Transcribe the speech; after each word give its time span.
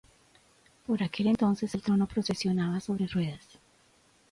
Por 0.87 1.03
aquel 1.03 1.27
entonces 1.27 1.75
el 1.75 1.83
trono 1.83 2.07
procesionaba 2.07 2.79
sobre 2.79 3.05
ruedas. 3.05 3.59